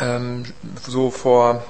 [0.00, 0.44] ähm,
[0.86, 1.64] so vor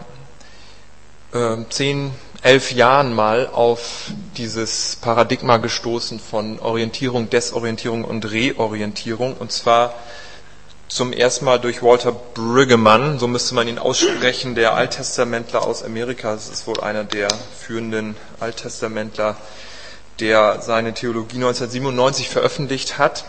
[1.32, 9.34] äh, zehn, elf Jahren mal auf dieses Paradigma gestoßen von Orientierung, Desorientierung und Reorientierung.
[9.34, 9.94] Und zwar
[10.88, 16.32] zum ersten Mal durch Walter Brueggemann, so müsste man ihn aussprechen, der Alttestamentler aus Amerika.
[16.32, 19.36] Das ist wohl einer der führenden Alttestamentler,
[20.20, 23.24] der seine Theologie 1997 veröffentlicht hat.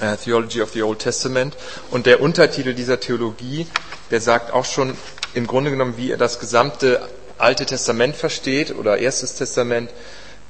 [0.00, 1.56] Uh, Theology of the Old Testament.
[1.90, 3.66] Und der Untertitel dieser Theologie,
[4.12, 4.96] der sagt auch schon
[5.34, 9.90] im Grunde genommen, wie er das gesamte Alte Testament versteht oder Erstes Testament,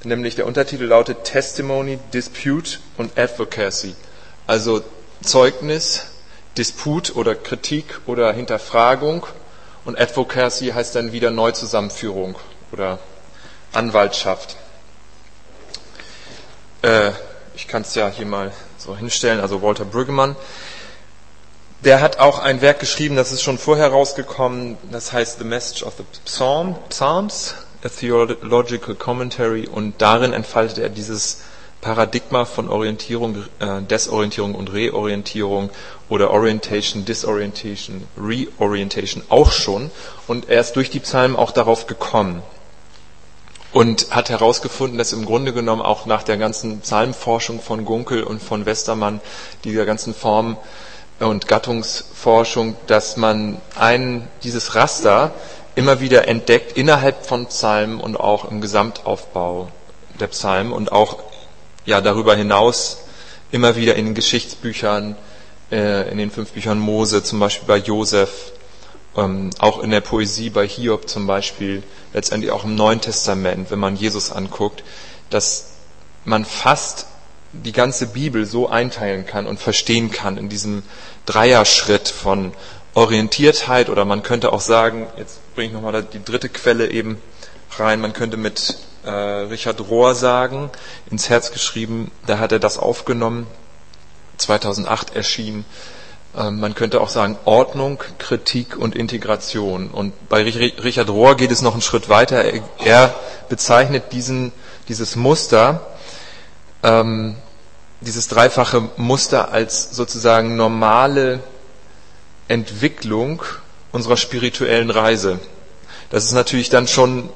[0.05, 3.95] nämlich der Untertitel lautet Testimony, Dispute und Advocacy.
[4.47, 4.83] Also
[5.23, 6.07] Zeugnis,
[6.57, 9.27] Disput oder Kritik oder Hinterfragung
[9.85, 12.37] und Advocacy heißt dann wieder Neuzusammenführung
[12.73, 12.99] oder
[13.73, 14.57] Anwaltschaft.
[16.83, 17.13] Äh,
[17.55, 18.53] ich kann es ja hier mal
[18.89, 20.35] so hinstellen, also Walter Brüggemann.
[21.85, 25.83] Der hat auch ein Werk geschrieben, das ist schon vorher rausgekommen, das heißt The Message
[25.85, 31.43] of the Psalm, Psalms, a Theological Commentary und darin entfaltet er dieses
[31.81, 35.71] Paradigma von Orientierung, äh, Desorientierung und Reorientierung
[36.09, 39.93] oder Orientation, Disorientation, Reorientation auch schon.
[40.27, 42.43] Und er ist durch die Psalmen auch darauf gekommen
[43.79, 48.43] und hat herausgefunden, dass im Grunde genommen auch nach der ganzen Psalmforschung von Gunkel und
[48.43, 49.21] von Westermann,
[49.63, 50.57] dieser ganzen Form-
[51.21, 55.31] und Gattungsforschung, dass man ein, dieses Raster
[55.77, 59.69] immer wieder entdeckt innerhalb von Psalmen und auch im Gesamtaufbau
[60.19, 61.19] der Psalmen und auch
[61.87, 63.05] ja darüber hinaus
[63.53, 65.15] immer wieder in den Geschichtsbüchern,
[65.71, 68.51] äh, in den fünf Büchern Mose, zum Beispiel bei Josef,
[69.19, 71.83] ähm, auch in der Poesie bei Hiob zum Beispiel,
[72.13, 74.85] letztendlich auch im Neuen Testament, wenn man Jesus anguckt,
[75.31, 75.73] dass
[76.25, 77.07] man fast
[77.53, 80.83] die ganze Bibel so einteilen kann und verstehen kann in diesem
[81.27, 82.53] Dreierschritt von
[82.95, 87.21] Orientiertheit oder man könnte auch sagen, jetzt bringe ich nochmal die dritte Quelle eben
[87.79, 90.71] rein, man könnte mit äh, Richard Rohr sagen,
[91.11, 93.47] ins Herz geschrieben, da hat er das aufgenommen,
[94.37, 95.65] 2008 erschienen.
[96.39, 99.91] Ähm, man könnte auch sagen Ordnung, Kritik und Integration.
[99.91, 102.45] Und bei Richard Rohr geht es noch einen Schritt weiter.
[102.85, 103.15] Er
[103.49, 104.53] bezeichnet diesen,
[104.89, 105.87] dieses Muster,
[106.85, 107.35] ähm,
[108.01, 111.41] dieses dreifache Muster als sozusagen normale
[112.47, 113.43] Entwicklung
[113.91, 115.41] unserer spirituellen Reise.
[116.11, 117.31] Das ist natürlich dann schon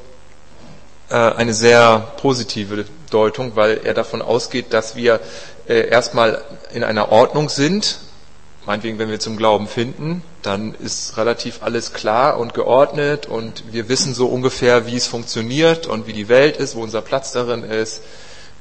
[1.10, 5.18] äh, eine sehr positive Deutung, weil er davon ausgeht, dass wir
[5.66, 6.42] äh, erstmal
[6.72, 7.98] in einer Ordnung sind.
[8.64, 13.88] Meinetwegen, wenn wir zum Glauben finden, dann ist relativ alles klar und geordnet und wir
[13.88, 17.64] wissen so ungefähr, wie es funktioniert und wie die Welt ist, wo unser Platz darin
[17.64, 18.02] ist,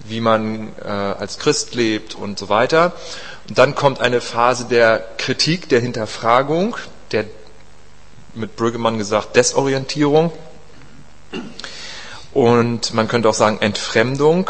[0.06, 2.94] wie man äh, als Christ lebt und so weiter.
[3.47, 6.78] Und dann kommt eine Phase der Kritik, der Hinterfragung,
[7.11, 7.25] der
[8.34, 10.31] mit Brüggemann gesagt Desorientierung.
[12.34, 14.50] Und man könnte auch sagen Entfremdung.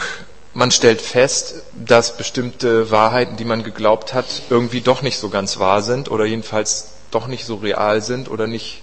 [0.53, 5.59] Man stellt fest, dass bestimmte Wahrheiten, die man geglaubt hat, irgendwie doch nicht so ganz
[5.59, 8.81] wahr sind oder jedenfalls doch nicht so real sind oder nicht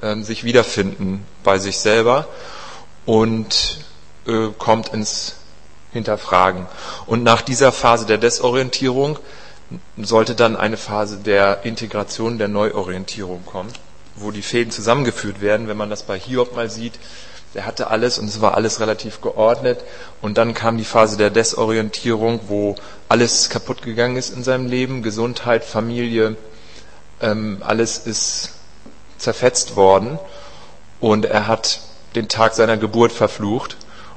[0.00, 2.28] äh, sich wiederfinden bei sich selber
[3.04, 3.78] und
[4.26, 5.34] äh, kommt ins
[5.92, 6.66] Hinterfragen.
[7.06, 9.18] Und nach dieser Phase der Desorientierung
[9.96, 13.72] sollte dann eine Phase der Integration, der Neuorientierung kommen,
[14.14, 15.68] wo die Fäden zusammengeführt werden.
[15.68, 16.94] Wenn man das bei Hiob mal sieht,
[17.54, 19.84] der hatte alles und es war alles relativ geordnet.
[20.20, 22.76] Und dann kam die Phase der Desorientierung, wo
[23.08, 26.36] alles kaputt gegangen ist in seinem Leben, Gesundheit, Familie,
[27.20, 28.54] ähm, alles ist
[29.18, 30.18] zerfetzt worden.
[31.00, 31.80] Und er hat
[32.14, 33.76] den Tag seiner Geburt verflucht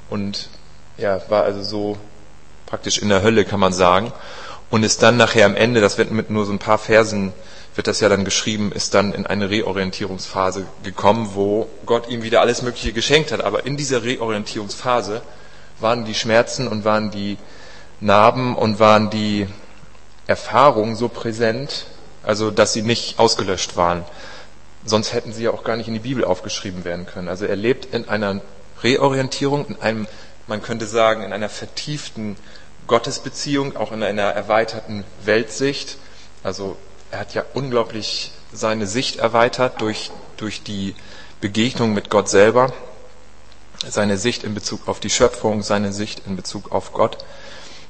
[0.09, 0.50] und
[0.97, 1.97] ja, war also so
[2.66, 4.13] praktisch in der Hölle, kann man sagen.
[4.69, 7.34] Und ist dann nachher am Ende, das wird mit nur so ein paar Versen
[7.75, 12.41] wird das ja dann geschrieben, ist dann in eine Reorientierungsphase gekommen, wo Gott ihm wieder
[12.41, 13.41] alles Mögliche geschenkt hat.
[13.41, 15.22] Aber in dieser Reorientierungsphase
[15.80, 17.38] waren die Schmerzen und waren die
[18.00, 19.47] Narben und waren die
[20.25, 21.86] Erfahrungen so präsent,
[22.24, 24.06] also dass sie nicht ausgelöscht waren.
[24.86, 27.28] Sonst hätten sie ja auch gar nicht in die Bibel aufgeschrieben werden können.
[27.28, 28.42] Also er lebt in einer
[28.83, 30.07] Reorientierung, in einem,
[30.48, 32.38] man könnte sagen, in einer vertieften
[32.88, 35.98] Gottesbeziehung, auch in einer erweiterten Weltsicht.
[36.44, 36.78] Also
[37.12, 40.96] er hat ja unglaublich seine Sicht erweitert durch, durch die
[41.42, 42.74] Begegnung mit Gott selber,
[43.88, 47.18] seine Sicht in Bezug auf die Schöpfung, seine Sicht in Bezug auf Gott,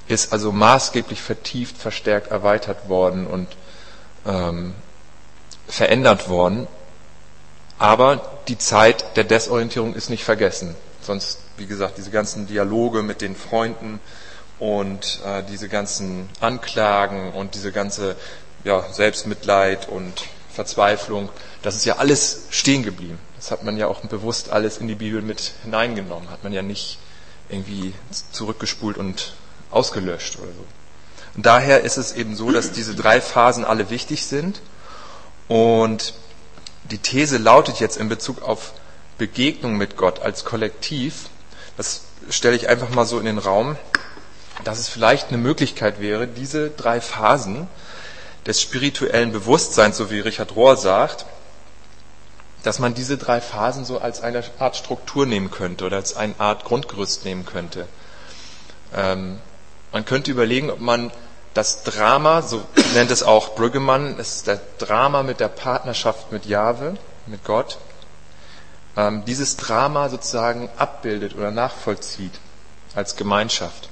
[0.08, 3.48] ist also maßgeblich vertieft, verstärkt, erweitert worden und
[4.26, 4.74] ähm,
[5.68, 6.68] verändert worden.
[7.78, 10.76] Aber die Zeit der Desorientierung ist nicht vergessen.
[11.02, 14.00] Sonst, wie gesagt, diese ganzen Dialoge mit den Freunden
[14.60, 18.16] und äh, diese ganzen Anklagen und diese ganze
[18.66, 21.30] ja, Selbstmitleid und Verzweiflung,
[21.62, 23.20] das ist ja alles stehen geblieben.
[23.38, 26.62] Das hat man ja auch bewusst alles in die Bibel mit hineingenommen, hat man ja
[26.62, 26.98] nicht
[27.50, 27.94] irgendwie
[28.32, 29.34] zurückgespult und
[29.72, 30.66] ausgelöscht oder so.
[31.36, 34.62] Und daher ist es eben so, dass diese drei Phasen alle wichtig sind.
[35.48, 36.14] Und
[36.86, 38.74] die These lautet jetzt in Bezug auf
[39.18, 41.30] Begegnung mit Gott als Kollektiv,
[41.78, 43.78] das stelle ich einfach mal so in den Raum,
[44.64, 47.68] dass es vielleicht eine Möglichkeit wäre, diese drei Phasen
[48.46, 51.26] des spirituellen Bewusstseins, so wie Richard Rohr sagt,
[52.64, 56.34] dass man diese drei Phasen so als eine Art Struktur nehmen könnte oder als eine
[56.40, 57.88] Art Grundgerüst nehmen könnte.
[58.94, 59.40] Ähm,
[59.92, 61.12] man könnte überlegen, ob man
[61.54, 62.64] das Drama, so
[62.96, 66.96] nennt es auch Brüggemann, es ist das Drama mit der Partnerschaft mit Jahwe,
[67.28, 67.78] mit Gott,
[68.98, 72.34] ähm, dieses Drama sozusagen abbildet oder nachvollzieht
[72.94, 73.90] als Gemeinschaft.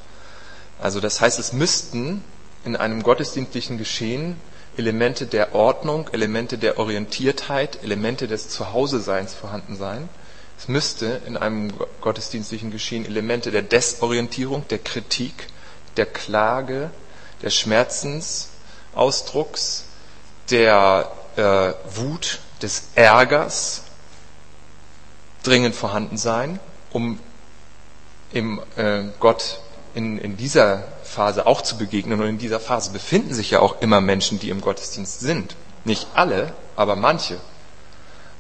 [0.82, 2.24] Also das heißt, es müssten
[2.66, 4.36] in einem gottesdienstlichen Geschehen
[4.76, 10.10] Elemente der Ordnung, Elemente der Orientiertheit, Elemente des Zuhause-Seins vorhanden sein.
[10.58, 11.72] Es müsste in einem
[12.02, 15.48] gottesdienstlichen Geschehen Elemente der Desorientierung, der Kritik,
[15.98, 16.90] der Klage,
[17.44, 19.86] der Schmerzensausdrucks,
[20.50, 23.84] der äh, Wut, des Ärgers
[25.44, 26.60] dringend vorhanden sein,
[26.92, 27.20] um
[28.32, 29.60] im äh, Gott
[29.94, 32.20] in, in dieser Phase auch zu begegnen.
[32.20, 35.56] Und in dieser Phase befinden sich ja auch immer Menschen, die im Gottesdienst sind.
[35.86, 37.38] Nicht alle, aber manche.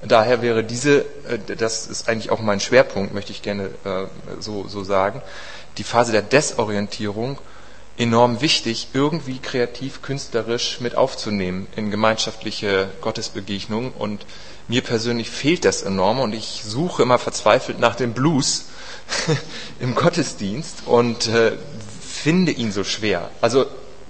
[0.05, 4.05] Daher wäre diese, äh, das ist eigentlich auch mein Schwerpunkt, möchte ich gerne äh,
[4.39, 5.21] so, so sagen,
[5.77, 7.37] die Phase der Desorientierung
[7.97, 13.91] enorm wichtig, irgendwie kreativ, künstlerisch mit aufzunehmen in gemeinschaftliche Gottesbegegnungen.
[13.91, 14.25] Und
[14.67, 18.65] mir persönlich fehlt das enorm und ich suche immer verzweifelt nach dem Blues
[19.79, 21.53] im Gottesdienst und äh,
[22.01, 23.29] finde ihn so schwer.
[23.41, 23.65] Also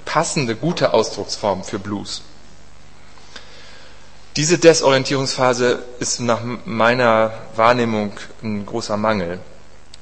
[0.06, 2.22] passende, gute Ausdrucksform für Blues.
[4.36, 9.40] Diese Desorientierungsphase ist nach meiner Wahrnehmung ein großer Mangel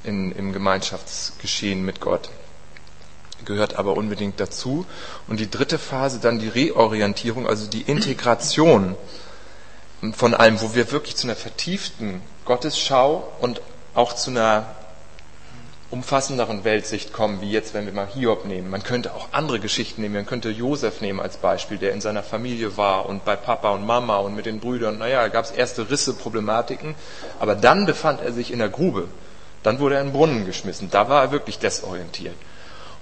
[0.03, 2.29] in, im Gemeinschaftsgeschehen mit Gott.
[3.45, 4.85] Gehört aber unbedingt dazu.
[5.27, 8.95] Und die dritte Phase dann die Reorientierung, also die Integration
[10.13, 13.61] von allem, wo wir wirklich zu einer vertieften Gottesschau und
[13.93, 14.75] auch zu einer
[15.91, 18.69] umfassenderen Weltsicht kommen, wie jetzt, wenn wir mal Hiob nehmen.
[18.69, 20.15] Man könnte auch andere Geschichten nehmen.
[20.15, 23.85] Man könnte Josef nehmen als Beispiel, der in seiner Familie war und bei Papa und
[23.85, 24.97] Mama und mit den Brüdern.
[24.97, 26.95] Naja, da gab es erste Risse, Problematiken.
[27.39, 29.09] Aber dann befand er sich in der Grube.
[29.63, 30.89] Dann wurde er in den Brunnen geschmissen.
[30.89, 32.35] Da war er wirklich desorientiert.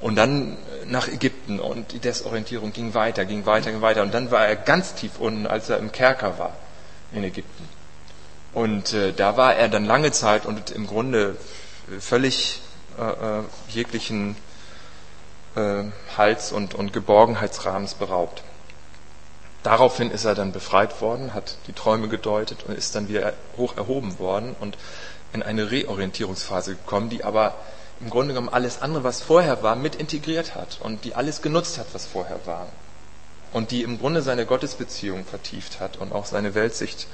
[0.01, 4.01] Und dann nach Ägypten und die Desorientierung ging weiter, ging weiter, ging weiter.
[4.01, 6.53] Und dann war er ganz tief unten, als er im Kerker war
[7.11, 7.67] in Ägypten.
[8.53, 11.35] Und äh, da war er dann lange Zeit und im Grunde
[11.99, 12.61] völlig
[12.97, 14.35] äh, äh, jeglichen
[15.55, 15.83] äh,
[16.17, 18.43] Hals- und, und Geborgenheitsrahmens beraubt.
[19.63, 23.75] Daraufhin ist er dann befreit worden, hat die Träume gedeutet und ist dann wieder hoch
[23.75, 24.77] erhoben worden und
[25.33, 27.55] in eine Reorientierungsphase gekommen, die aber
[28.01, 31.77] im Grunde genommen alles andere, was vorher war, mit integriert hat und die alles genutzt
[31.77, 32.67] hat, was vorher war.
[33.51, 37.07] Und die im Grunde seine Gottesbeziehung vertieft hat und auch seine Weltsicht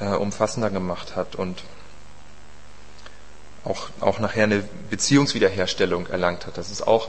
[0.00, 1.62] äh, umfassender gemacht hat und
[3.64, 6.56] auch, auch nachher eine Beziehungswiederherstellung erlangt hat.
[6.56, 7.08] Das ist auch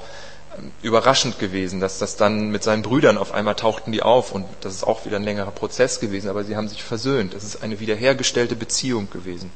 [0.58, 4.46] ähm, überraschend gewesen, dass das dann mit seinen Brüdern auf einmal tauchten die auf und
[4.62, 7.34] das ist auch wieder ein längerer Prozess gewesen, aber sie haben sich versöhnt.
[7.34, 9.52] Es ist eine wiederhergestellte Beziehung gewesen.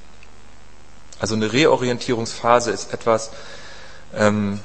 [1.24, 3.32] Also eine Reorientierungsphase ist etwas,
[4.14, 4.60] ähm,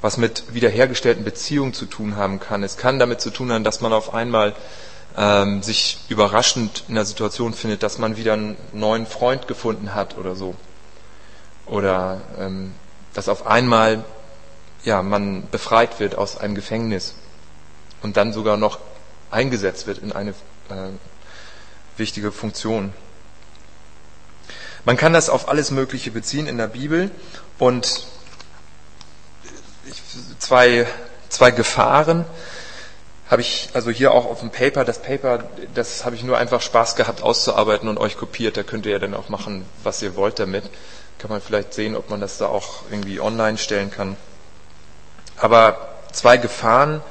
[0.00, 2.62] was mit wiederhergestellten Beziehungen zu tun haben kann.
[2.62, 4.54] Es kann damit zu tun haben, dass man auf einmal
[5.16, 10.16] ähm, sich überraschend in der Situation findet, dass man wieder einen neuen Freund gefunden hat
[10.16, 10.54] oder so
[11.66, 12.72] oder ähm,
[13.12, 14.04] dass auf einmal
[14.84, 17.14] ja, man befreit wird aus einem Gefängnis
[18.00, 18.78] und dann sogar noch
[19.32, 20.30] eingesetzt wird in eine
[20.68, 20.90] äh,
[21.96, 22.94] wichtige Funktion.
[24.84, 27.10] Man kann das auf alles Mögliche beziehen in der Bibel
[27.58, 28.06] und
[30.38, 30.86] zwei,
[31.28, 32.24] zwei Gefahren
[33.30, 34.84] habe ich also hier auch auf dem Paper.
[34.84, 35.44] Das Paper,
[35.74, 38.56] das habe ich nur einfach Spaß gehabt auszuarbeiten und euch kopiert.
[38.56, 40.64] Da könnt ihr ja dann auch machen, was ihr wollt damit
[41.20, 44.16] kann man vielleicht sehen, ob man das da auch irgendwie online stellen kann.
[45.36, 47.02] Aber zwei Gefahren,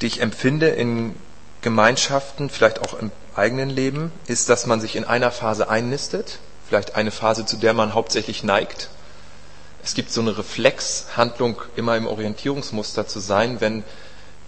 [0.00, 1.16] die ich empfinde in
[1.60, 6.38] Gemeinschaften, vielleicht auch im eigenen Leben, ist, dass man sich in einer Phase einnistet,
[6.72, 8.88] vielleicht eine Phase, zu der man hauptsächlich neigt.
[9.84, 13.84] Es gibt so eine Reflexhandlung, immer im Orientierungsmuster zu sein, wenn,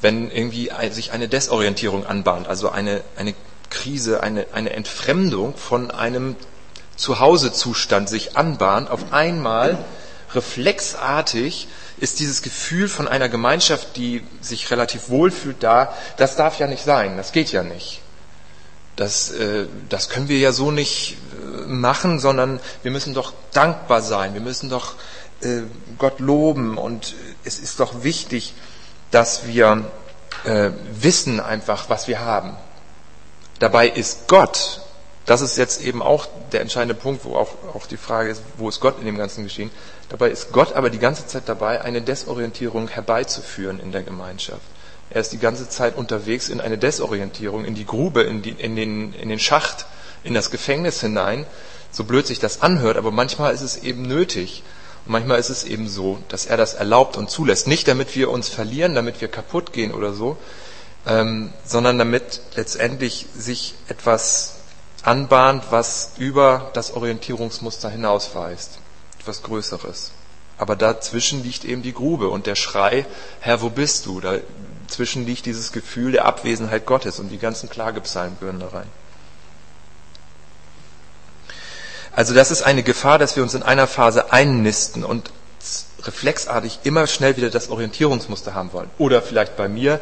[0.00, 3.35] wenn irgendwie sich eine Desorientierung anbahnt, also eine, eine
[3.69, 6.37] Krise, eine, eine Entfremdung von einem
[6.97, 9.85] Zuhausezustand sich anbahnt, auf einmal
[10.33, 16.59] reflexartig ist dieses Gefühl von einer Gemeinschaft, die sich relativ wohl fühlt, da, das darf
[16.59, 18.00] ja nicht sein, das geht ja nicht.
[18.96, 24.02] Das, äh, das können wir ja so nicht äh, machen, sondern wir müssen doch dankbar
[24.02, 24.94] sein, wir müssen doch
[25.42, 25.62] äh,
[25.98, 28.54] Gott loben und es ist doch wichtig,
[29.10, 29.84] dass wir
[30.44, 32.56] äh, wissen einfach, was wir haben.
[33.58, 34.80] Dabei ist Gott,
[35.26, 38.68] das ist jetzt eben auch der entscheidende Punkt, wo auch, auch die Frage ist, wo
[38.68, 39.70] ist Gott in dem ganzen Geschehen?
[40.08, 44.62] Dabei ist Gott aber die ganze Zeit dabei, eine Desorientierung herbeizuführen in der Gemeinschaft.
[45.11, 48.76] Er ist die ganze Zeit unterwegs in eine Desorientierung, in die Grube, in, die, in,
[48.76, 49.87] den, in den Schacht,
[50.23, 51.46] in das Gefängnis hinein.
[51.90, 54.62] So blöd sich das anhört, aber manchmal ist es eben nötig.
[55.06, 57.68] Und manchmal ist es eben so, dass er das erlaubt und zulässt.
[57.68, 60.37] Nicht damit wir uns verlieren, damit wir kaputt gehen oder so,
[61.06, 64.56] ähm, sondern damit letztendlich sich etwas
[65.02, 68.78] anbahnt, was über das Orientierungsmuster hinausweist.
[69.20, 70.12] Etwas Größeres.
[70.56, 73.06] Aber dazwischen liegt eben die Grube und der Schrei,
[73.40, 74.20] Herr, wo bist du?
[74.86, 78.88] Dazwischen liegt dieses Gefühl der Abwesenheit Gottes und die ganzen Klagepsalmen gehören da rein.
[82.12, 85.30] Also das ist eine Gefahr, dass wir uns in einer Phase einnisten und
[86.02, 88.90] reflexartig immer schnell wieder das Orientierungsmuster haben wollen.
[88.98, 90.00] Oder vielleicht bei mir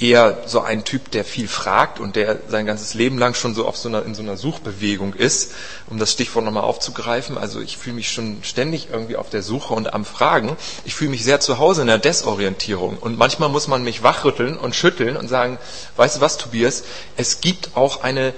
[0.00, 3.66] eher so ein Typ, der viel fragt und der sein ganzes Leben lang schon so
[3.66, 5.52] auf so einer, in so einer Suchbewegung ist,
[5.88, 7.36] um das Stichwort nochmal aufzugreifen.
[7.36, 10.56] Also ich fühle mich schon ständig irgendwie auf der Suche und am Fragen.
[10.84, 14.56] Ich fühle mich sehr zu Hause in der Desorientierung und manchmal muss man mich wachrütteln
[14.56, 15.58] und schütteln und sagen,
[15.96, 16.82] weißt du was, Tobias,
[17.16, 18.32] es gibt auch eine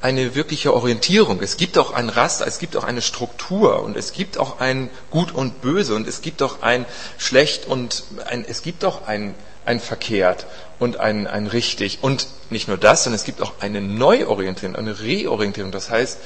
[0.00, 1.40] eine wirkliche Orientierung.
[1.42, 4.90] Es gibt auch ein Raster, es gibt auch eine Struktur und es gibt auch ein
[5.10, 6.86] Gut und Böse und es gibt auch ein
[7.18, 9.34] Schlecht und ein, es gibt auch ein,
[9.68, 10.46] ein Verkehrt
[10.78, 11.98] und ein, ein richtig.
[12.02, 15.70] Und nicht nur das, sondern es gibt auch eine Neuorientierung, eine Reorientierung.
[15.70, 16.18] Das heißt,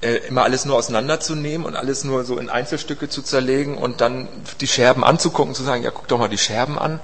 [0.00, 4.26] äh, immer alles nur auseinanderzunehmen und alles nur so in Einzelstücke zu zerlegen und dann
[4.60, 6.98] die Scherben anzugucken, zu sagen, ja, guck doch mal die Scherben an.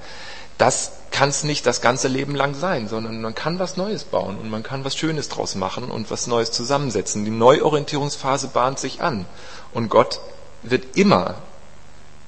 [0.57, 4.39] Das kann es nicht das ganze Leben lang sein, sondern man kann was Neues bauen
[4.39, 7.25] und man kann was Schönes draus machen und was Neues zusammensetzen.
[7.25, 9.27] Die Neuorientierungsphase bahnt sich an
[9.71, 10.19] und Gott
[10.63, 11.35] wird immer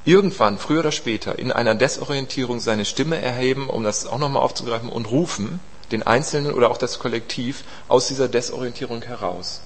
[0.05, 4.89] irgendwann, früher oder später, in einer Desorientierung seine Stimme erheben, um das auch nochmal aufzugreifen,
[4.89, 5.59] und rufen,
[5.91, 9.61] den Einzelnen oder auch das Kollektiv, aus dieser Desorientierung heraus.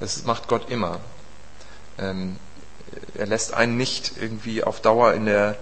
[0.00, 1.00] Das macht Gott immer.
[1.98, 2.36] Ähm,
[3.14, 5.56] er lässt einen nicht irgendwie auf Dauer in der,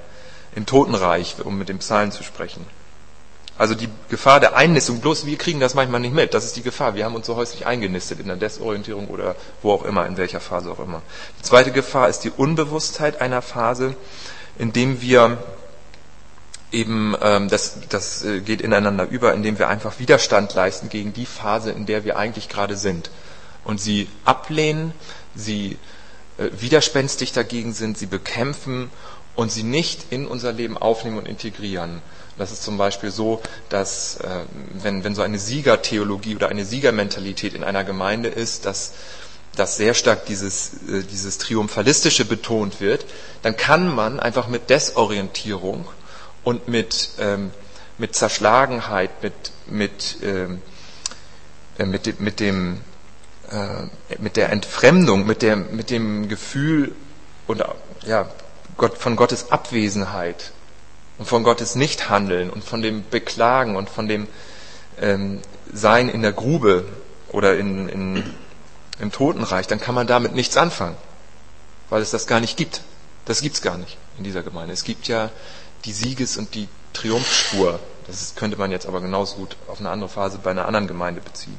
[0.54, 2.64] im Totenreich, um mit dem Psalm zu sprechen.
[3.58, 6.32] Also die Gefahr der Einnistung, bloß wir kriegen das manchmal nicht mit.
[6.32, 6.94] Das ist die Gefahr.
[6.94, 10.40] Wir haben uns so häuslich eingenistet in der Desorientierung oder wo auch immer, in welcher
[10.40, 11.02] Phase auch immer.
[11.40, 13.96] Die zweite Gefahr ist die Unbewusstheit einer Phase,
[14.58, 15.38] in dem wir
[16.70, 21.26] eben, ähm, das, das äh, geht ineinander über, indem wir einfach Widerstand leisten gegen die
[21.26, 23.10] Phase, in der wir eigentlich gerade sind.
[23.64, 24.92] Und sie ablehnen,
[25.34, 25.78] sie
[26.38, 28.90] äh, widerspenstig dagegen sind, sie bekämpfen
[29.38, 32.02] und sie nicht in unser Leben aufnehmen und integrieren.
[32.38, 34.40] Das ist zum Beispiel so, dass äh,
[34.82, 38.94] wenn, wenn so eine Siegertheologie oder eine Siegermentalität in einer Gemeinde ist, dass,
[39.54, 43.06] dass sehr stark dieses, äh, dieses Triumphalistische betont wird,
[43.42, 45.86] dann kann man einfach mit Desorientierung
[46.42, 47.52] und mit, ähm,
[47.96, 49.34] mit Zerschlagenheit, mit,
[49.66, 50.62] mit, ähm,
[51.78, 52.80] äh, mit, mit, dem,
[53.52, 56.92] äh, mit der Entfremdung, mit, der, mit dem Gefühl
[57.46, 57.62] und
[58.04, 58.28] ja,
[58.78, 60.52] von Gottes Abwesenheit
[61.18, 64.28] und von Gottes Nichthandeln und von dem Beklagen und von dem
[65.00, 65.40] ähm,
[65.72, 66.84] Sein in der Grube
[67.30, 68.34] oder in, in,
[69.00, 70.96] im Totenreich, dann kann man damit nichts anfangen,
[71.90, 72.82] weil es das gar nicht gibt.
[73.24, 74.72] Das gibt's gar nicht in dieser Gemeinde.
[74.72, 75.30] Es gibt ja
[75.84, 77.78] die Sieges- und die Triumphspur.
[78.06, 81.20] Das könnte man jetzt aber genauso gut auf eine andere Phase bei einer anderen Gemeinde
[81.20, 81.58] beziehen.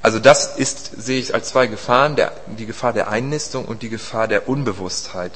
[0.00, 3.88] Also das ist, sehe ich als zwei Gefahren, der, die Gefahr der Einnistung und die
[3.88, 5.32] Gefahr der Unbewusstheit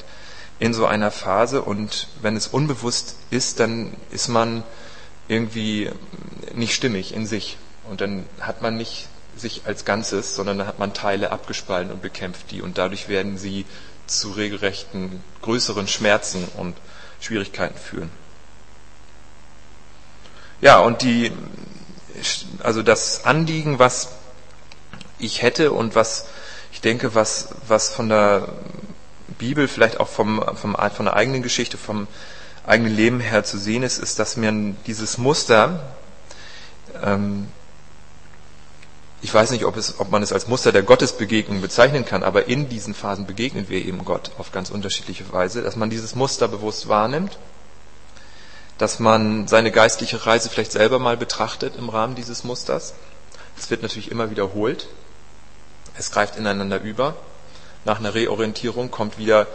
[0.63, 4.63] in so einer Phase und wenn es unbewusst ist, dann ist man
[5.27, 5.91] irgendwie
[6.53, 7.57] nicht stimmig in sich
[7.89, 12.01] und dann hat man nicht sich als Ganzes, sondern dann hat man Teile abgespalten und
[12.01, 13.65] bekämpft die und dadurch werden sie
[14.07, 16.77] zu regelrechten größeren Schmerzen und
[17.19, 18.09] Schwierigkeiten führen.
[20.61, 21.33] Ja, und die,
[22.59, 24.13] also das Anliegen, was
[25.19, 26.25] ich hätte und was
[26.71, 28.47] ich denke, was, was von der
[29.43, 32.07] Bibel, vielleicht auch vom, vom, von der eigenen Geschichte, vom
[32.65, 34.53] eigenen Leben her zu sehen ist, ist, dass mir
[34.87, 35.81] dieses Muster,
[37.03, 37.49] ähm,
[39.21, 42.47] ich weiß nicht, ob, es, ob man es als Muster der Gottesbegegnung bezeichnen kann, aber
[42.47, 46.47] in diesen Phasen begegnen wir eben Gott auf ganz unterschiedliche Weise, dass man dieses Muster
[46.47, 47.37] bewusst wahrnimmt,
[48.77, 52.93] dass man seine geistliche Reise vielleicht selber mal betrachtet im Rahmen dieses Musters.
[53.57, 54.87] Es wird natürlich immer wiederholt.
[55.97, 57.15] Es greift ineinander über
[57.85, 59.47] nach einer Reorientierung kommt wieder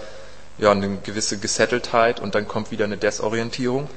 [0.59, 3.89] ja, eine gewisse Gesetteltheit und dann kommt wieder eine Desorientierung.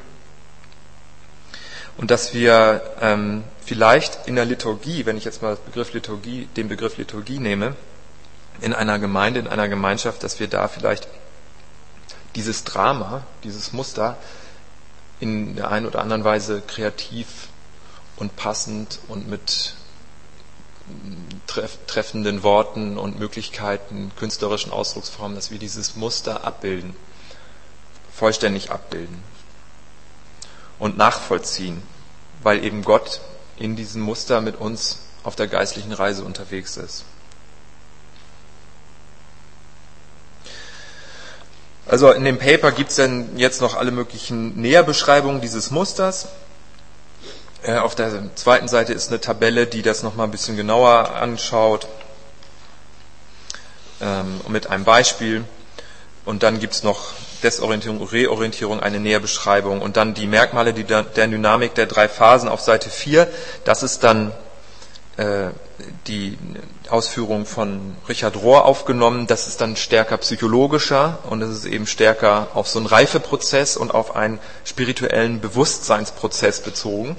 [1.97, 6.69] Und dass wir ähm, vielleicht in der Liturgie, wenn ich jetzt mal Begriff Liturgie, den
[6.69, 7.75] Begriff Liturgie nehme,
[8.61, 11.07] in einer Gemeinde, in einer Gemeinschaft, dass wir da vielleicht
[12.35, 14.17] dieses Drama, dieses Muster
[15.19, 17.27] in der einen oder anderen Weise kreativ
[18.15, 19.75] und passend und mit
[21.47, 26.95] treff, treffenden Worten und Möglichkeiten, künstlerischen Ausdrucksformen, dass wir dieses Muster abbilden,
[28.13, 29.23] vollständig abbilden
[30.79, 31.81] und nachvollziehen,
[32.43, 33.21] weil eben Gott
[33.57, 37.05] in diesem Muster mit uns auf der geistlichen Reise unterwegs ist.
[41.87, 46.29] Also in dem Paper gibt es dann jetzt noch alle möglichen Näherbeschreibungen dieses Musters.
[47.63, 51.87] Äh, auf der zweiten Seite ist eine Tabelle, die das nochmal ein bisschen genauer anschaut,
[54.01, 55.45] ähm, mit einem Beispiel.
[56.25, 57.13] Und dann gibt es noch
[57.43, 62.89] Desorientierung, Reorientierung, eine Näherbeschreibung und dann die Merkmale der Dynamik der drei Phasen auf Seite
[62.89, 63.27] 4.
[63.63, 64.31] Das ist dann
[65.17, 65.49] äh,
[66.07, 66.37] die
[66.89, 69.27] Ausführung von Richard Rohr aufgenommen.
[69.27, 73.91] Das ist dann stärker psychologischer und es ist eben stärker auf so einen Reifeprozess und
[73.91, 77.17] auf einen spirituellen Bewusstseinsprozess bezogen.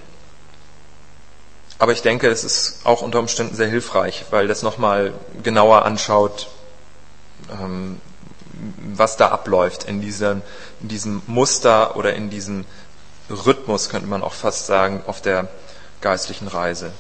[1.83, 6.47] Aber ich denke, es ist auch unter Umständen sehr hilfreich, weil das nochmal genauer anschaut,
[7.51, 8.01] ähm,
[8.95, 10.43] was da abläuft in diesem,
[10.81, 12.67] in diesem Muster oder in diesem
[13.29, 15.49] Rhythmus, könnte man auch fast sagen, auf der
[16.01, 16.93] geistlichen Reise.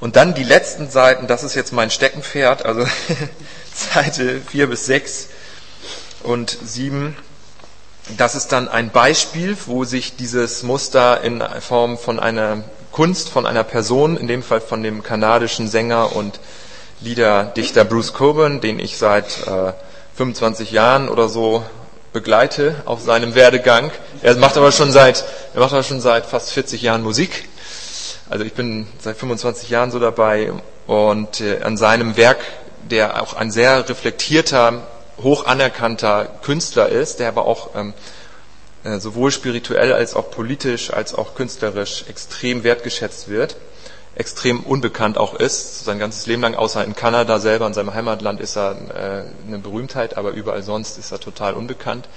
[0.00, 2.86] Und dann die letzten Seiten, das ist jetzt mein Steckenpferd, also
[3.74, 5.28] Seite 4 bis 6
[6.22, 7.14] und 7.
[8.16, 13.46] Das ist dann ein Beispiel, wo sich dieses Muster in Form von einer Kunst von
[13.46, 16.40] einer Person, in dem Fall von dem kanadischen Sänger und
[17.00, 19.72] Liederdichter Bruce Coburn, den ich seit äh,
[20.16, 21.62] 25 Jahren oder so
[22.12, 23.92] begleite auf seinem Werdegang.
[24.22, 27.48] Er macht aber schon seit, er macht aber schon seit fast 40 Jahren Musik.
[28.28, 30.52] Also ich bin seit 25 Jahren so dabei
[30.86, 32.38] und äh, an seinem Werk,
[32.90, 34.82] der auch ein sehr reflektierter,
[35.22, 38.17] hoch anerkannter Künstler ist, der aber auch ähm, äh,
[38.84, 43.56] sowohl spirituell als auch politisch als auch künstlerisch extrem wertgeschätzt wird,
[44.14, 45.84] extrem unbekannt auch ist.
[45.84, 49.58] Sein ganzes Leben lang, außer in Kanada selber, in seinem Heimatland, ist er äh, eine
[49.58, 52.08] Berühmtheit, aber überall sonst ist er total unbekannt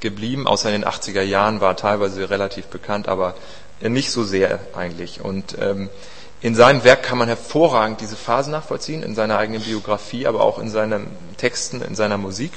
[0.00, 0.46] geblieben.
[0.46, 3.34] Außer in den 80er Jahren war er teilweise relativ bekannt, aber
[3.80, 5.20] nicht so sehr eigentlich.
[5.20, 5.88] Und ähm,
[6.40, 10.58] in seinem Werk kann man hervorragend diese Phasen nachvollziehen, in seiner eigenen Biografie, aber auch
[10.58, 12.52] in seinen Texten, in seiner Musik.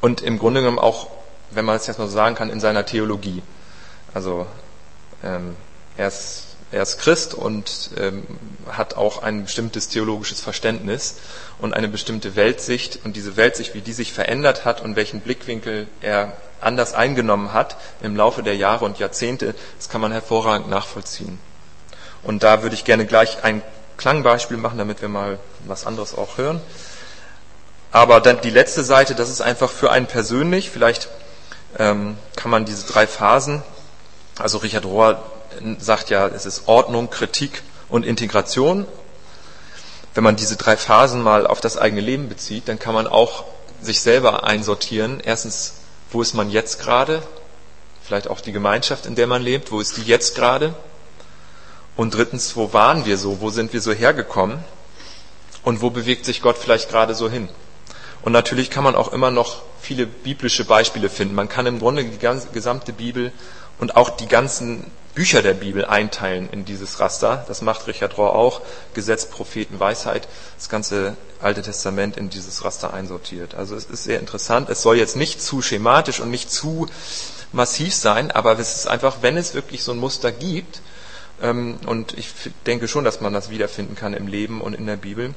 [0.00, 1.08] Und im Grunde genommen auch
[1.54, 3.42] wenn man es jetzt mal so sagen kann, in seiner Theologie.
[4.12, 4.46] Also
[5.22, 5.56] ähm,
[5.96, 8.24] er, ist, er ist Christ und ähm,
[8.70, 11.16] hat auch ein bestimmtes theologisches Verständnis
[11.58, 13.00] und eine bestimmte Weltsicht.
[13.04, 17.76] Und diese Weltsicht, wie die sich verändert hat und welchen Blickwinkel er anders eingenommen hat
[18.02, 21.38] im Laufe der Jahre und Jahrzehnte, das kann man hervorragend nachvollziehen.
[22.22, 23.62] Und da würde ich gerne gleich ein
[23.96, 26.60] Klangbeispiel machen, damit wir mal was anderes auch hören.
[27.92, 31.08] Aber dann die letzte Seite, das ist einfach für einen persönlich, vielleicht
[31.78, 33.62] ähm, kann man diese drei Phasen,
[34.38, 35.22] also Richard Rohr
[35.78, 38.86] sagt ja, es ist Ordnung, Kritik und Integration.
[40.14, 43.44] Wenn man diese drei Phasen mal auf das eigene Leben bezieht, dann kann man auch
[43.80, 45.20] sich selber einsortieren.
[45.20, 45.74] Erstens,
[46.10, 47.22] wo ist man jetzt gerade?
[48.02, 50.74] Vielleicht auch die Gemeinschaft, in der man lebt, wo ist die jetzt gerade?
[51.96, 53.40] Und drittens, wo waren wir so?
[53.40, 54.58] Wo sind wir so hergekommen?
[55.62, 57.48] Und wo bewegt sich Gott vielleicht gerade so hin?
[58.24, 61.34] Und natürlich kann man auch immer noch viele biblische Beispiele finden.
[61.34, 63.32] Man kann im Grunde die ganze, gesamte Bibel
[63.78, 67.44] und auch die ganzen Bücher der Bibel einteilen in dieses Raster.
[67.48, 68.62] Das macht Richard Rohr auch.
[68.94, 70.26] Gesetz, Propheten, Weisheit.
[70.56, 73.54] Das ganze Alte Testament in dieses Raster einsortiert.
[73.54, 74.70] Also es ist sehr interessant.
[74.70, 76.88] Es soll jetzt nicht zu schematisch und nicht zu
[77.52, 80.80] massiv sein, aber es ist einfach, wenn es wirklich so ein Muster gibt,
[81.42, 82.28] ähm, und ich
[82.66, 85.34] denke schon, dass man das wiederfinden kann im Leben und in der Bibel,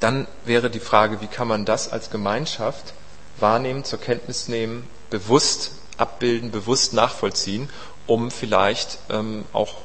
[0.00, 2.94] dann wäre die Frage, wie kann man das als Gemeinschaft
[3.38, 7.68] wahrnehmen, zur Kenntnis nehmen, bewusst abbilden, bewusst nachvollziehen,
[8.06, 9.76] um vielleicht ähm, auch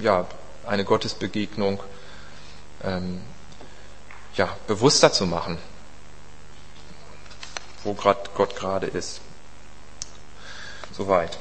[0.00, 0.26] ja,
[0.66, 1.82] eine Gottesbegegnung
[2.82, 3.22] ähm,
[4.34, 5.58] ja, bewusster zu machen,
[7.84, 9.20] wo grad Gott gerade ist.
[10.92, 11.38] Soweit.